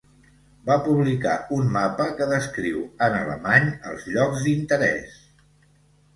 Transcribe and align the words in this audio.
Va 0.69 0.77
publicar 0.85 1.33
un 1.57 1.69
mapa 1.75 2.07
que 2.21 2.27
descriu 2.31 2.81
en 3.09 3.19
alemany 3.19 3.71
els 3.93 4.09
llocs 4.17 4.43
d'interès. 4.49 5.23